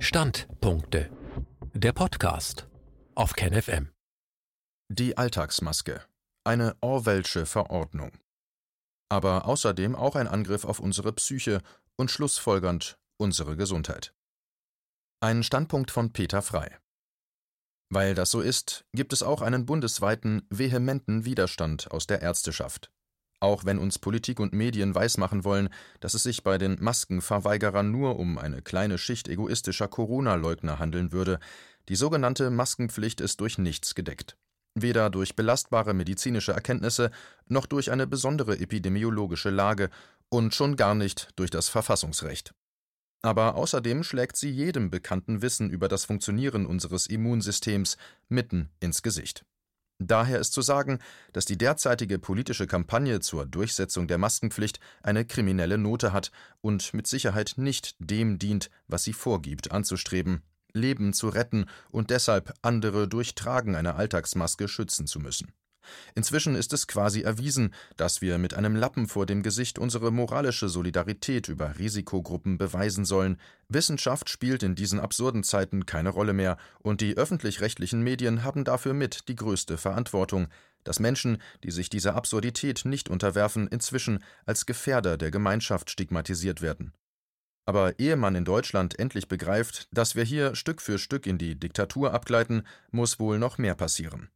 [0.00, 1.10] Standpunkte.
[1.74, 2.68] Der Podcast
[3.16, 3.90] auf KenFM.
[4.88, 6.00] Die Alltagsmaske.
[6.44, 8.12] Eine Orwellsche Verordnung.
[9.08, 11.62] Aber außerdem auch ein Angriff auf unsere Psyche
[11.96, 14.14] und schlussfolgernd unsere Gesundheit.
[15.20, 16.78] Ein Standpunkt von Peter Frei.
[17.90, 22.92] Weil das so ist, gibt es auch einen bundesweiten, vehementen Widerstand aus der Ärzteschaft.
[23.40, 25.68] Auch wenn uns Politik und Medien weismachen wollen,
[26.00, 31.38] dass es sich bei den Maskenverweigerern nur um eine kleine Schicht egoistischer Corona-Leugner handeln würde,
[31.88, 34.36] die sogenannte Maskenpflicht ist durch nichts gedeckt.
[34.74, 37.10] Weder durch belastbare medizinische Erkenntnisse
[37.46, 39.90] noch durch eine besondere epidemiologische Lage
[40.28, 42.54] und schon gar nicht durch das Verfassungsrecht.
[43.22, 47.96] Aber außerdem schlägt sie jedem bekannten Wissen über das Funktionieren unseres Immunsystems
[48.28, 49.44] mitten ins Gesicht.
[50.00, 51.00] Daher ist zu sagen,
[51.32, 56.30] dass die derzeitige politische Kampagne zur Durchsetzung der Maskenpflicht eine kriminelle Note hat
[56.60, 60.42] und mit Sicherheit nicht dem dient, was sie vorgibt anzustreben,
[60.72, 65.52] Leben zu retten und deshalb andere durch Tragen einer Alltagsmaske schützen zu müssen.
[66.14, 70.68] Inzwischen ist es quasi erwiesen, dass wir mit einem Lappen vor dem Gesicht unsere moralische
[70.68, 73.38] Solidarität über Risikogruppen beweisen sollen.
[73.68, 78.94] Wissenschaft spielt in diesen absurden Zeiten keine Rolle mehr, und die öffentlich-rechtlichen Medien haben dafür
[78.94, 80.48] mit die größte Verantwortung,
[80.84, 86.92] dass Menschen, die sich dieser Absurdität nicht unterwerfen, inzwischen als Gefährder der Gemeinschaft stigmatisiert werden.
[87.66, 91.60] Aber ehe man in Deutschland endlich begreift, dass wir hier Stück für Stück in die
[91.60, 94.30] Diktatur abgleiten, muss wohl noch mehr passieren.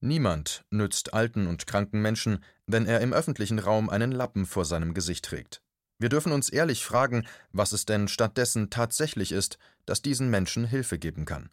[0.00, 4.94] Niemand nützt alten und kranken Menschen, wenn er im öffentlichen Raum einen Lappen vor seinem
[4.94, 5.60] Gesicht trägt.
[5.98, 10.98] Wir dürfen uns ehrlich fragen, was es denn stattdessen tatsächlich ist, das diesen Menschen Hilfe
[10.98, 11.50] geben kann.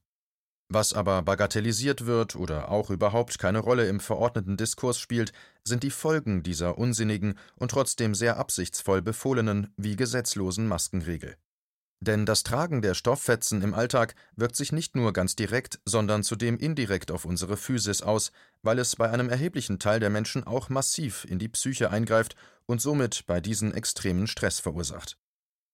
[0.69, 5.31] Was aber bagatellisiert wird oder auch überhaupt keine Rolle im verordneten Diskurs spielt,
[5.63, 11.37] sind die Folgen dieser unsinnigen und trotzdem sehr absichtsvoll befohlenen wie gesetzlosen Maskenregel.
[12.05, 16.59] Denn das Tragen der Stofffetzen im Alltag wirkt sich nicht nur ganz direkt, sondern zudem
[16.59, 18.31] indirekt auf unsere Physis aus,
[18.61, 22.35] weil es bei einem erheblichen Teil der Menschen auch massiv in die Psyche eingreift
[22.67, 25.17] und somit bei diesen extremen Stress verursacht.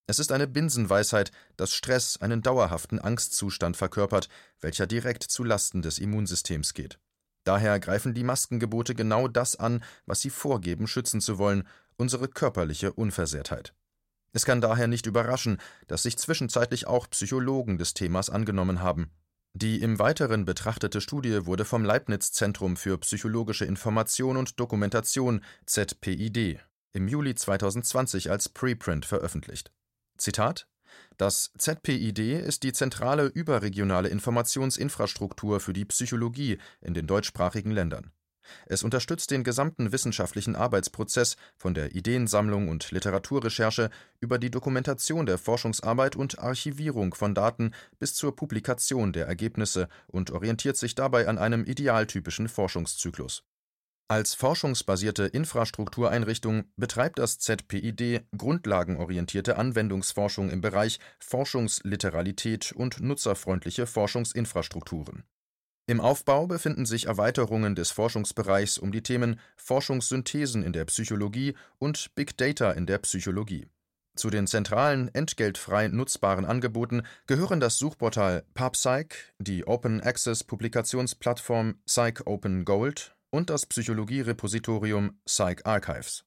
[0.07, 4.29] Es ist eine Binsenweisheit, dass Stress einen dauerhaften Angstzustand verkörpert,
[4.61, 6.97] welcher direkt zu Lasten des Immunsystems geht.
[7.44, 11.67] Daher greifen die Maskengebote genau das an, was sie vorgeben, schützen zu wollen,
[11.97, 13.73] unsere körperliche Unversehrtheit.
[14.33, 19.11] Es kann daher nicht überraschen, dass sich zwischenzeitlich auch Psychologen des Themas angenommen haben.
[19.53, 26.59] Die im Weiteren betrachtete Studie wurde vom Leibniz Zentrum für psychologische Information und Dokumentation ZPID
[26.93, 29.71] im Juli 2020 als Preprint veröffentlicht.
[30.17, 30.67] Zitat
[31.17, 38.11] das ZPID ist die zentrale überregionale Informationsinfrastruktur für die Psychologie in den deutschsprachigen Ländern.
[38.66, 45.38] Es unterstützt den gesamten wissenschaftlichen Arbeitsprozess von der Ideensammlung und Literaturrecherche über die Dokumentation der
[45.38, 51.38] Forschungsarbeit und Archivierung von Daten bis zur Publikation der Ergebnisse und orientiert sich dabei an
[51.38, 53.44] einem idealtypischen Forschungszyklus.
[54.12, 65.23] Als forschungsbasierte Infrastruktureinrichtung betreibt das ZPID grundlagenorientierte Anwendungsforschung im Bereich Forschungsliteralität und nutzerfreundliche Forschungsinfrastrukturen
[65.91, 72.16] im Aufbau befinden sich Erweiterungen des Forschungsbereichs um die Themen Forschungssynthesen in der Psychologie und
[72.16, 73.68] Big Data in der Psychologie.
[74.16, 83.18] Zu den zentralen, entgeltfrei nutzbaren Angeboten gehören das Suchportal PubPsych, die Open-Access-Publikationsplattform Psych Open Gold
[83.29, 86.23] und das Psychologie-Repositorium Psych Archives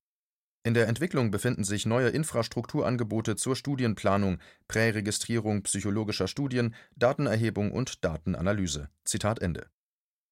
[0.64, 8.88] in der Entwicklung befinden sich neue Infrastrukturangebote zur Studienplanung, Präregistrierung psychologischer Studien, Datenerhebung und Datenanalyse.
[9.04, 9.66] Zitat Ende.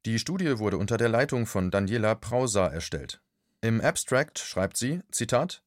[0.06, 3.20] Die Studie wurde unter der Leitung von Daniela Prausa erstellt.
[3.60, 5.62] Im Abstract schreibt sie: Zitat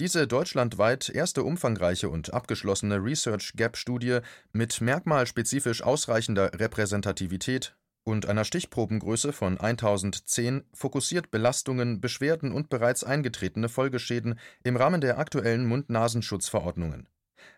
[0.00, 7.76] diese deutschlandweit erste umfangreiche und abgeschlossene Research Gap Studie mit merkmalspezifisch ausreichender Repräsentativität
[8.10, 15.18] und einer Stichprobengröße von 1010 fokussiert Belastungen, Beschwerden und bereits eingetretene Folgeschäden im Rahmen der
[15.18, 17.08] aktuellen Mund-Nasenschutzverordnungen.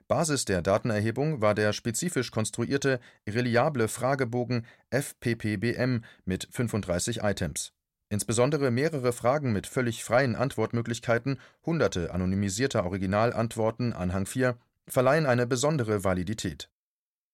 [0.09, 7.73] Basis der Datenerhebung war der spezifisch konstruierte reliable Fragebogen FPPBM mit 35 Items.
[8.11, 16.05] Insbesondere mehrere Fragen mit völlig freien Antwortmöglichkeiten, hunderte anonymisierter Originalantworten Anhang 4, verleihen eine besondere
[16.05, 16.69] Validität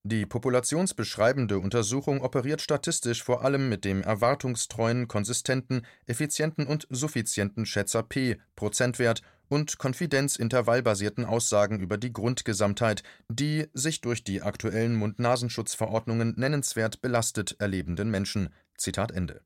[0.04, 8.02] die populationsbeschreibende Untersuchung operiert statistisch vor allem mit dem erwartungstreuen, konsistenten, effizienten und suffizienten Schätzer
[8.02, 17.00] p (Prozentwert) und konfidenzintervallbasierten Aussagen über die Grundgesamtheit, die sich durch die aktuellen Mund-Nasenschutz-Verordnungen nennenswert
[17.00, 18.50] belastet erlebenden Menschen.
[18.76, 19.42] Zitat Ende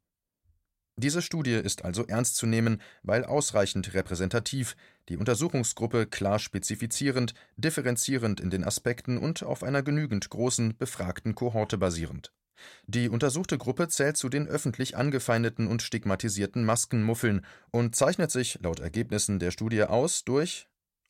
[0.96, 4.76] Diese Studie ist also ernst zu nehmen, weil ausreichend repräsentativ,
[5.08, 11.78] die Untersuchungsgruppe klar spezifizierend, differenzierend in den Aspekten und auf einer genügend großen befragten Kohorte
[11.78, 12.32] basierend.
[12.86, 18.80] Die untersuchte Gruppe zählt zu den öffentlich angefeindeten und stigmatisierten Maskenmuffeln und zeichnet sich laut
[18.80, 20.68] Ergebnissen der Studie aus durch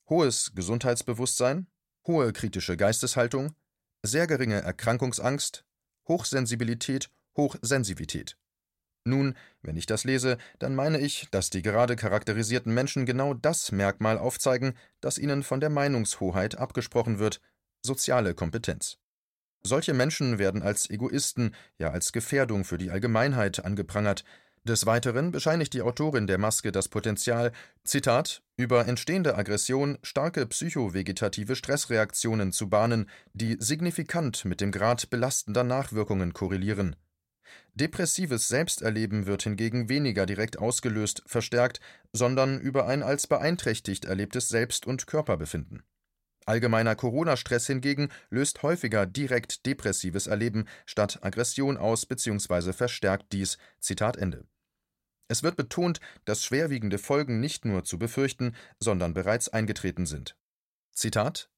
[0.09, 1.67] hohes Gesundheitsbewusstsein,
[2.07, 3.55] hohe kritische Geisteshaltung,
[4.03, 5.65] sehr geringe Erkrankungsangst,
[6.09, 8.37] Hochsensibilität, Hochsensivität.
[9.05, 13.73] Nun, wenn ich das lese, dann meine ich, dass die gerade charakterisierten Menschen genau das
[13.73, 17.41] Merkmal aufzeigen, das ihnen von der Meinungshoheit abgesprochen wird
[17.85, 18.99] soziale Kompetenz.
[19.65, 24.25] Solche Menschen werden als Egoisten, ja als Gefährdung für die Allgemeinheit angeprangert.
[24.65, 27.53] Des Weiteren bescheinigt die Autorin der Maske das Potenzial,
[27.85, 35.65] Zitat, über entstehende Aggression starke psychovegetative Stressreaktionen zu bahnen, die signifikant mit dem Grad belastender
[35.65, 36.97] Nachwirkungen korrelieren.
[37.75, 41.81] Depressives Selbsterleben wird hingegen weniger direkt ausgelöst, verstärkt,
[42.13, 45.83] sondern über ein als beeinträchtigt erlebtes Selbst- und Körperbefinden.
[46.45, 52.73] Allgemeiner Corona-Stress hingegen löst häufiger direkt depressives Erleben statt Aggression aus bzw.
[52.73, 53.59] verstärkt dies.
[53.79, 54.45] Zitat Ende.
[55.29, 60.37] Es wird betont, dass schwerwiegende Folgen nicht nur zu befürchten, sondern bereits eingetreten sind.
[60.93, 61.49] Zitat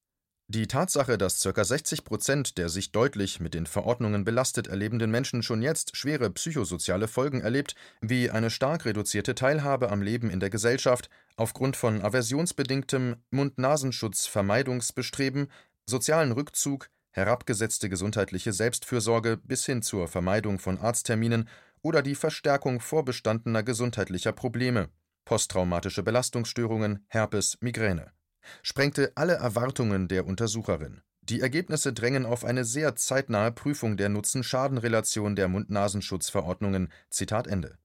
[0.47, 1.63] die Tatsache, dass ca.
[1.63, 7.07] 60 Prozent der sich deutlich mit den Verordnungen belastet erlebenden Menschen schon jetzt schwere psychosoziale
[7.07, 13.15] Folgen erlebt, wie eine stark reduzierte Teilhabe am Leben in der Gesellschaft aufgrund von aversionsbedingtem
[13.31, 15.47] Mund-Nasenschutz-Vermeidungsbestreben,
[15.87, 21.49] sozialen Rückzug, herabgesetzte gesundheitliche Selbstfürsorge bis hin zur Vermeidung von Arztterminen
[21.81, 24.89] oder die Verstärkung vorbestandener gesundheitlicher Probleme,
[25.25, 28.14] posttraumatische Belastungsstörungen, Herpes, Migräne
[28.63, 31.01] sprengte alle Erwartungen der Untersucherin.
[31.21, 36.89] Die Ergebnisse drängen auf eine sehr zeitnahe Prüfung der Nutzen-Schaden-Relation der Mund-Nasenschutz-Verordnungen.
[37.09, 37.79] Zitat Ende.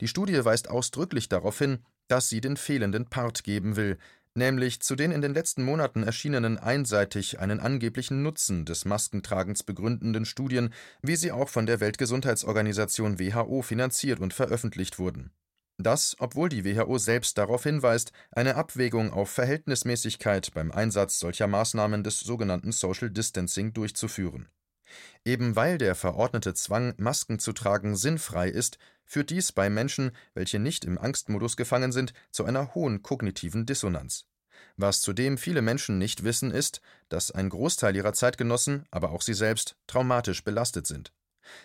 [0.00, 3.96] Die Studie weist ausdrücklich darauf hin, dass sie den fehlenden Part geben will,
[4.34, 10.24] nämlich zu den in den letzten Monaten erschienenen einseitig einen angeblichen Nutzen des Maskentragens begründenden
[10.24, 15.30] Studien, wie sie auch von der Weltgesundheitsorganisation WHO finanziert und veröffentlicht wurden
[15.78, 22.02] dass, obwohl die WHO selbst darauf hinweist, eine Abwägung auf Verhältnismäßigkeit beim Einsatz solcher Maßnahmen
[22.02, 24.48] des sogenannten Social Distancing durchzuführen.
[25.24, 30.58] Eben weil der verordnete Zwang, Masken zu tragen, sinnfrei ist, führt dies bei Menschen, welche
[30.58, 34.26] nicht im Angstmodus gefangen sind, zu einer hohen kognitiven Dissonanz.
[34.76, 39.34] Was zudem viele Menschen nicht wissen, ist, dass ein Großteil ihrer Zeitgenossen, aber auch sie
[39.34, 41.12] selbst, traumatisch belastet sind.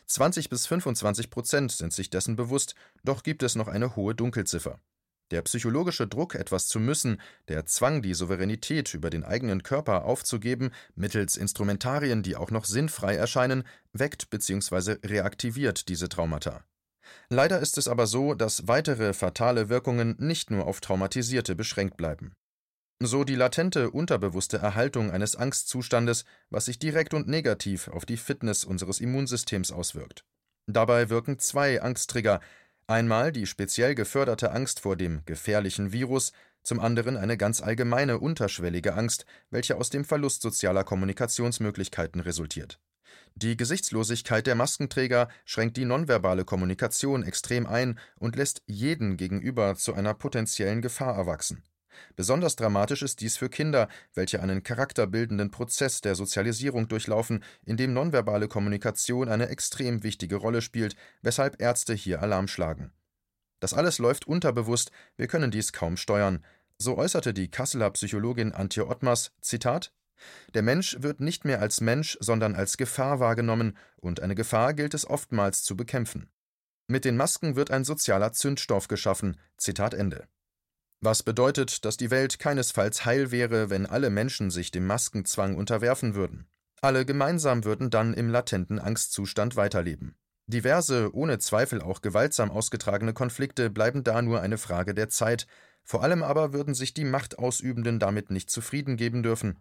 [0.08, 4.80] 20 bis 25 Prozent sind sich dessen bewusst, doch gibt es noch eine hohe Dunkelziffer.
[5.32, 10.72] Der psychologische Druck, etwas zu müssen, der Zwang, die Souveränität über den eigenen Körper aufzugeben,
[10.96, 13.64] mittels Instrumentarien, die auch noch sinnfrei erscheinen,
[13.94, 14.98] weckt bzw.
[15.04, 16.64] reaktiviert diese Traumata.
[17.30, 22.34] Leider ist es aber so, dass weitere fatale Wirkungen nicht nur auf Traumatisierte beschränkt bleiben
[23.00, 28.64] so die latente unterbewusste Erhaltung eines Angstzustandes, was sich direkt und negativ auf die Fitness
[28.64, 30.26] unseres Immunsystems auswirkt.
[30.68, 32.40] Dabei wirken zwei Angsttrigger,
[32.88, 36.32] einmal die speziell geförderte Angst vor dem gefährlichen Virus,
[36.64, 42.80] zum anderen eine ganz allgemeine unterschwellige Angst, welche aus dem Verlust sozialer Kommunikationsmöglichkeiten resultiert.
[43.36, 49.94] Die Gesichtslosigkeit der Maskenträger schränkt die nonverbale Kommunikation extrem ein und lässt jeden gegenüber zu
[49.94, 51.64] einer potenziellen Gefahr erwachsen.
[52.16, 57.94] Besonders dramatisch ist dies für Kinder, welche einen charakterbildenden Prozess der Sozialisierung durchlaufen, in dem
[57.94, 62.92] nonverbale Kommunikation eine extrem wichtige Rolle spielt, weshalb Ärzte hier Alarm schlagen.
[63.60, 66.44] Das alles läuft unterbewusst, wir können dies kaum steuern.
[66.78, 69.94] So äußerte die Kasseler Psychologin Antje Ottmers: Zitat
[70.54, 74.94] der Mensch wird nicht mehr als Mensch, sondern als Gefahr wahrgenommen, und eine Gefahr gilt
[74.94, 76.30] es oftmals zu bekämpfen.
[76.88, 79.38] Mit den Masken wird ein sozialer Zündstoff geschaffen.
[79.58, 80.28] Zitat Ende.
[81.06, 86.16] Was bedeutet, dass die Welt keinesfalls heil wäre, wenn alle Menschen sich dem Maskenzwang unterwerfen
[86.16, 86.48] würden.
[86.80, 90.16] Alle gemeinsam würden dann im latenten Angstzustand weiterleben.
[90.48, 95.46] Diverse, ohne Zweifel auch gewaltsam ausgetragene Konflikte bleiben da nur eine Frage der Zeit,
[95.84, 99.58] vor allem aber würden sich die Machtausübenden damit nicht zufrieden geben dürfen.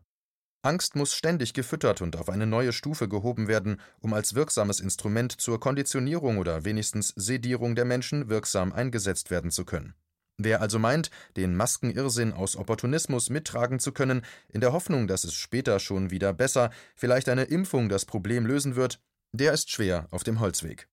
[0.63, 5.41] Angst muss ständig gefüttert und auf eine neue Stufe gehoben werden, um als wirksames Instrument
[5.41, 9.97] zur Konditionierung oder wenigstens Sedierung der Menschen wirksam eingesetzt werden zu können.
[10.39, 15.35] Wer also meint, den Maskenirrsinn aus Opportunismus mittragen zu können, in der Hoffnung, dass es
[15.35, 19.01] später schon wieder besser, vielleicht eine Impfung das Problem lösen wird,
[19.33, 20.89] der ist schwer auf dem Holzweg.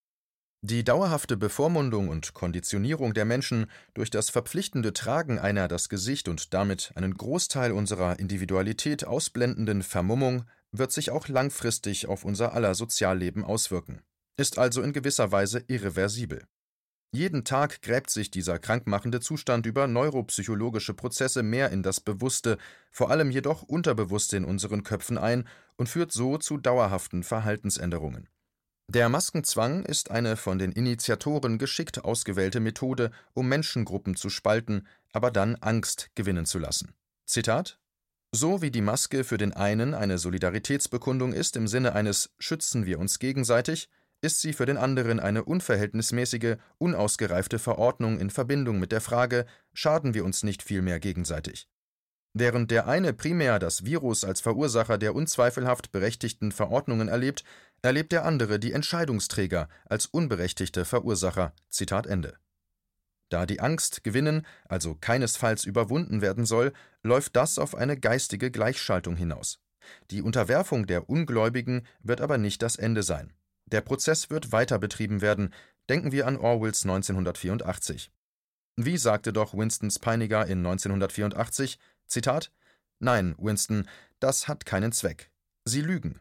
[0.62, 6.54] Die dauerhafte Bevormundung und Konditionierung der Menschen durch das verpflichtende Tragen einer das Gesicht und
[6.54, 13.46] damit einen Großteil unserer Individualität ausblendenden Vermummung wird sich auch langfristig auf unser aller Sozialleben
[13.46, 14.02] auswirken,
[14.36, 16.46] ist also in gewisser Weise irreversibel.
[17.12, 22.60] Jeden Tag gräbt sich dieser krankmachende Zustand über neuropsychologische Prozesse mehr in das Bewusste,
[22.92, 28.30] vor allem jedoch Unterbewusste in unseren Köpfen ein und führt so zu dauerhaften Verhaltensänderungen.
[28.88, 35.32] Der Maskenzwang ist eine von den Initiatoren geschickt ausgewählte Methode, um Menschengruppen zu spalten, aber
[35.32, 36.94] dann Angst gewinnen zu lassen.
[37.26, 37.80] Zitat
[38.32, 43.00] so wie die Maske für den einen eine Solidaritätsbekundung ist im Sinne eines Schützen wir
[43.00, 43.90] uns gegenseitig,
[44.22, 50.14] ist sie für den anderen eine unverhältnismäßige, unausgereifte Verordnung in Verbindung mit der Frage, schaden
[50.14, 51.68] wir uns nicht vielmehr gegenseitig?
[52.34, 57.44] Während der eine primär das Virus als Verursacher der unzweifelhaft berechtigten Verordnungen erlebt,
[57.82, 61.54] erlebt der andere die Entscheidungsträger als unberechtigte Verursacher.
[61.70, 62.38] Zitat Ende.
[63.30, 66.74] Da die Angst gewinnen, also keinesfalls überwunden werden soll,
[67.04, 69.60] läuft das auf eine geistige Gleichschaltung hinaus.
[70.12, 73.34] Die Unterwerfung der Ungläubigen wird aber nicht das Ende sein.
[73.72, 75.54] Der Prozess wird weiter betrieben werden,
[75.90, 78.12] denken wir an Orwells 1984.
[78.76, 82.52] Wie sagte doch Winstons Peiniger in 1984, Zitat,
[83.00, 83.88] Nein, Winston,
[84.20, 85.32] das hat keinen Zweck.
[85.66, 86.20] Sie lügen.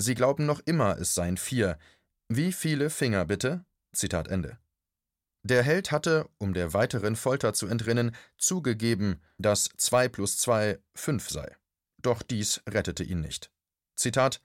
[0.00, 1.78] Sie glauben noch immer, es seien vier.
[2.28, 3.64] Wie viele Finger bitte?
[3.92, 4.58] Zitat Ende.
[5.42, 11.30] Der Held hatte, um der weiteren Folter zu entrinnen, zugegeben, dass zwei plus zwei fünf
[11.30, 11.56] sei.
[12.02, 13.50] Doch dies rettete ihn nicht.
[13.96, 14.42] Zitat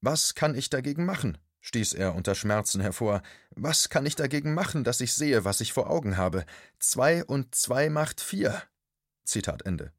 [0.00, 1.38] Was kann ich dagegen machen?
[1.66, 3.22] Stieß er unter Schmerzen hervor.
[3.50, 6.46] Was kann ich dagegen machen, dass ich sehe, was ich vor Augen habe?
[6.78, 8.62] Zwei und zwei macht vier.
[9.24, 9.92] Zitat Ende.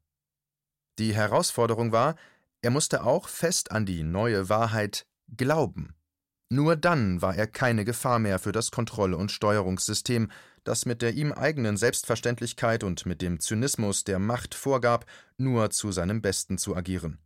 [0.98, 2.16] Die Herausforderung war,
[2.62, 5.06] er musste auch fest an die neue Wahrheit
[5.36, 5.94] glauben.
[6.50, 10.30] Nur dann war er keine Gefahr mehr für das Kontrolle- und Steuerungssystem,
[10.64, 15.04] das mit der ihm eigenen Selbstverständlichkeit und mit dem Zynismus der Macht vorgab,
[15.36, 17.18] nur zu seinem Besten zu agieren.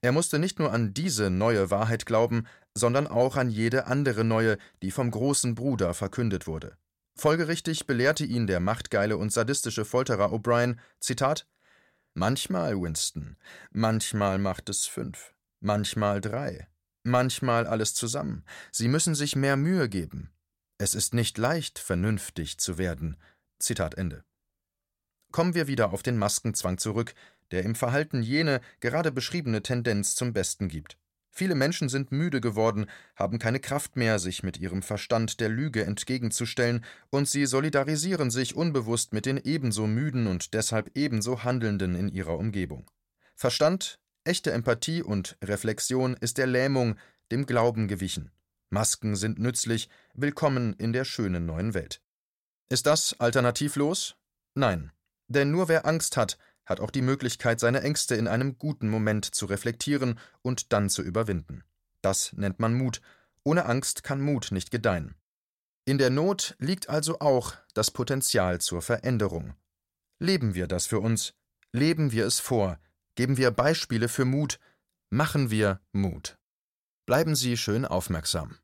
[0.00, 4.58] Er musste nicht nur an diese neue Wahrheit glauben, sondern auch an jede andere neue,
[4.82, 6.76] die vom großen Bruder verkündet wurde.
[7.14, 11.46] Folgerichtig belehrte ihn der machtgeile und sadistische Folterer O'Brien, Zitat,
[12.14, 13.36] Manchmal, Winston,
[13.70, 16.68] manchmal macht es fünf, manchmal drei,
[17.04, 18.44] manchmal alles zusammen.
[18.70, 20.30] Sie müssen sich mehr Mühe geben.
[20.76, 23.16] Es ist nicht leicht, vernünftig zu werden.
[23.58, 24.24] Zitat Ende.
[25.32, 27.14] Kommen wir wieder auf den Maskenzwang zurück,
[27.52, 30.98] der im Verhalten jene gerade beschriebene Tendenz zum Besten gibt.
[31.34, 35.84] Viele Menschen sind müde geworden, haben keine Kraft mehr, sich mit ihrem Verstand der Lüge
[35.84, 42.08] entgegenzustellen, und sie solidarisieren sich unbewusst mit den ebenso müden und deshalb ebenso Handelnden in
[42.08, 42.90] ihrer Umgebung.
[43.34, 46.96] Verstand, echte Empathie und Reflexion ist der Lähmung,
[47.30, 48.30] dem Glauben gewichen.
[48.68, 52.02] Masken sind nützlich, willkommen in der schönen neuen Welt.
[52.68, 54.16] Ist das alternativlos?
[54.54, 54.92] Nein.
[55.28, 56.36] Denn nur wer Angst hat,
[56.72, 61.02] hat auch die Möglichkeit, seine Ängste in einem guten Moment zu reflektieren und dann zu
[61.02, 61.62] überwinden.
[62.00, 63.00] Das nennt man Mut.
[63.44, 65.14] Ohne Angst kann Mut nicht gedeihen.
[65.84, 69.54] In der Not liegt also auch das Potenzial zur Veränderung.
[70.18, 71.34] Leben wir das für uns,
[71.72, 72.78] leben wir es vor,
[73.16, 74.58] geben wir Beispiele für Mut,
[75.10, 76.38] machen wir Mut.
[77.04, 78.58] Bleiben Sie schön aufmerksam.